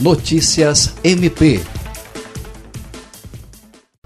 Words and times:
Notícias 0.00 0.94
MP. 1.02 1.60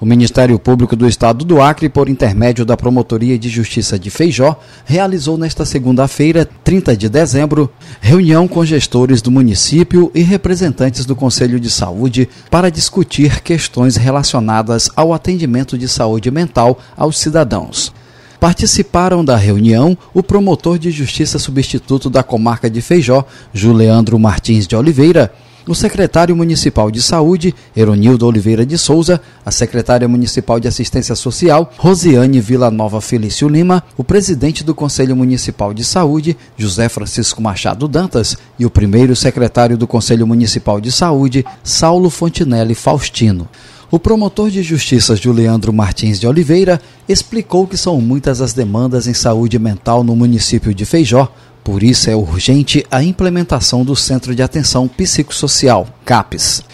O 0.00 0.06
Ministério 0.06 0.58
Público 0.58 0.96
do 0.96 1.06
Estado 1.06 1.44
do 1.44 1.60
Acre, 1.60 1.86
por 1.90 2.08
intermédio 2.08 2.64
da 2.64 2.78
Promotoria 2.78 3.38
de 3.38 3.50
Justiça 3.50 3.98
de 3.98 4.08
Feijó, 4.08 4.58
realizou 4.86 5.36
nesta 5.36 5.66
segunda-feira, 5.66 6.48
30 6.64 6.96
de 6.96 7.10
dezembro, 7.10 7.70
reunião 8.00 8.48
com 8.48 8.64
gestores 8.64 9.20
do 9.20 9.30
município 9.30 10.10
e 10.14 10.22
representantes 10.22 11.04
do 11.04 11.14
Conselho 11.14 11.60
de 11.60 11.68
Saúde 11.68 12.26
para 12.50 12.70
discutir 12.70 13.42
questões 13.42 13.96
relacionadas 13.96 14.90
ao 14.96 15.12
atendimento 15.12 15.76
de 15.76 15.86
saúde 15.86 16.30
mental 16.30 16.78
aos 16.96 17.18
cidadãos. 17.18 17.92
Participaram 18.42 19.24
da 19.24 19.36
reunião 19.36 19.96
o 20.12 20.20
promotor 20.20 20.76
de 20.76 20.90
justiça 20.90 21.38
substituto 21.38 22.10
da 22.10 22.24
comarca 22.24 22.68
de 22.68 22.82
Feijó, 22.82 23.24
Juliandro 23.54 24.18
Martins 24.18 24.66
de 24.66 24.74
Oliveira, 24.74 25.32
o 25.64 25.76
secretário 25.76 26.34
municipal 26.34 26.90
de 26.90 27.00
saúde, 27.00 27.54
Eronildo 27.76 28.26
Oliveira 28.26 28.66
de 28.66 28.76
Souza, 28.76 29.20
a 29.46 29.52
secretária 29.52 30.08
municipal 30.08 30.58
de 30.58 30.66
assistência 30.66 31.14
social, 31.14 31.72
Rosiane 31.78 32.40
Vila 32.40 32.68
Nova 32.68 33.00
Felício 33.00 33.48
Lima, 33.48 33.80
o 33.96 34.02
presidente 34.02 34.64
do 34.64 34.74
Conselho 34.74 35.14
Municipal 35.14 35.72
de 35.72 35.84
Saúde, 35.84 36.36
José 36.56 36.88
Francisco 36.88 37.40
Machado 37.40 37.86
Dantas, 37.86 38.36
e 38.58 38.66
o 38.66 38.70
primeiro 38.70 39.14
secretário 39.14 39.78
do 39.78 39.86
Conselho 39.86 40.26
Municipal 40.26 40.80
de 40.80 40.90
Saúde, 40.90 41.46
Saulo 41.62 42.10
Fontinelli 42.10 42.74
Faustino. 42.74 43.48
O 43.92 43.98
promotor 43.98 44.48
de 44.48 44.62
justiça 44.62 45.14
Juliandro 45.14 45.70
Martins 45.70 46.18
de 46.18 46.26
Oliveira 46.26 46.80
explicou 47.06 47.66
que 47.66 47.76
são 47.76 48.00
muitas 48.00 48.40
as 48.40 48.54
demandas 48.54 49.06
em 49.06 49.12
saúde 49.12 49.58
mental 49.58 50.02
no 50.02 50.16
município 50.16 50.74
de 50.74 50.86
Feijó, 50.86 51.30
por 51.62 51.82
isso 51.82 52.08
é 52.08 52.16
urgente 52.16 52.86
a 52.90 53.02
implementação 53.02 53.84
do 53.84 53.94
Centro 53.94 54.34
de 54.34 54.42
Atenção 54.42 54.88
Psicossocial, 54.88 55.86
CAPES. 56.06 56.64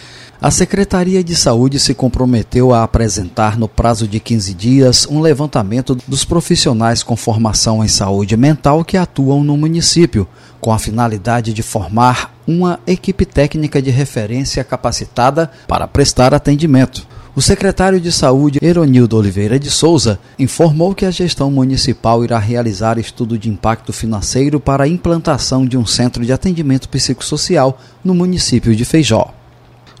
A 0.41 0.49
Secretaria 0.49 1.21
de 1.21 1.35
Saúde 1.35 1.77
se 1.77 1.93
comprometeu 1.93 2.73
a 2.73 2.83
apresentar, 2.83 3.57
no 3.57 3.67
prazo 3.67 4.07
de 4.07 4.21
15 4.21 4.53
dias, 4.53 5.05
um 5.11 5.19
levantamento 5.19 5.93
dos 6.07 6.23
profissionais 6.23 7.03
com 7.03 7.17
formação 7.17 7.83
em 7.83 7.89
saúde 7.89 8.37
mental 8.37 8.85
que 8.85 8.95
atuam 8.95 9.43
no 9.43 9.57
município, 9.57 10.25
com 10.61 10.71
a 10.71 10.79
finalidade 10.79 11.51
de 11.51 11.61
formar 11.61 12.38
uma 12.49 12.79
equipe 12.87 13.25
técnica 13.25 13.79
de 13.79 13.91
referência 13.91 14.63
capacitada 14.63 15.51
para 15.67 15.87
prestar 15.87 16.33
atendimento. 16.33 17.05
O 17.35 17.43
secretário 17.43 18.01
de 18.01 18.11
Saúde, 18.11 18.57
Eronildo 18.59 19.15
Oliveira 19.15 19.59
de 19.59 19.69
Souza, 19.69 20.19
informou 20.37 20.95
que 20.95 21.05
a 21.05 21.11
gestão 21.11 21.51
municipal 21.51 22.23
irá 22.23 22.39
realizar 22.39 22.97
estudo 22.97 23.37
de 23.37 23.49
impacto 23.49 23.93
financeiro 23.93 24.59
para 24.59 24.85
a 24.85 24.87
implantação 24.87 25.63
de 25.63 25.77
um 25.77 25.85
centro 25.85 26.25
de 26.25 26.33
atendimento 26.33 26.89
psicossocial 26.89 27.79
no 28.03 28.15
município 28.15 28.75
de 28.75 28.83
Feijó. 28.83 29.38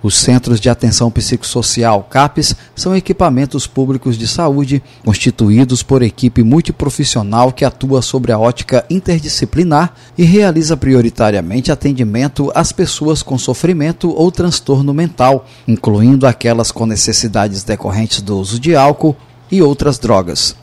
Os 0.01 0.17
Centros 0.17 0.61
de 0.61 0.69
Atenção 0.69 1.11
Psicossocial 1.11 2.03
CAPES 2.03 2.55
são 2.73 2.95
equipamentos 2.95 3.67
públicos 3.67 4.17
de 4.17 4.27
saúde 4.27 4.81
constituídos 5.03 5.83
por 5.83 6.01
equipe 6.01 6.41
multiprofissional 6.41 7.51
que 7.51 7.65
atua 7.65 8.01
sobre 8.01 8.31
a 8.31 8.39
ótica 8.39 8.85
interdisciplinar 8.89 9.93
e 10.17 10.23
realiza 10.23 10.77
prioritariamente 10.77 11.71
atendimento 11.71 12.49
às 12.55 12.71
pessoas 12.71 13.21
com 13.21 13.37
sofrimento 13.37 14.09
ou 14.09 14.31
transtorno 14.31 14.93
mental, 14.93 15.45
incluindo 15.67 16.25
aquelas 16.25 16.71
com 16.71 16.85
necessidades 16.85 17.63
decorrentes 17.63 18.21
do 18.21 18.39
uso 18.39 18.57
de 18.57 18.77
álcool 18.77 19.17
e 19.51 19.61
outras 19.61 19.99
drogas. 19.99 20.55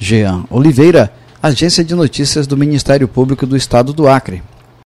Jean 0.00 0.44
Oliveira, 0.50 1.12
Agência 1.40 1.84
de 1.84 1.94
Notícias 1.94 2.46
do 2.46 2.56
Ministério 2.56 3.06
Público 3.06 3.46
do 3.46 3.56
Estado 3.56 3.92
do 3.92 4.08
Acre. 4.08 4.42